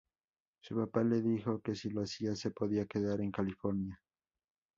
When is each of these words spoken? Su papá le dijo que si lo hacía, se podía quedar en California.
Su 0.63 0.75
papá 0.75 1.03
le 1.03 1.21
dijo 1.21 1.61
que 1.61 1.75
si 1.75 1.91
lo 1.91 2.01
hacía, 2.01 2.35
se 2.35 2.49
podía 2.49 2.87
quedar 2.87 3.21
en 3.21 3.31
California. 3.31 4.01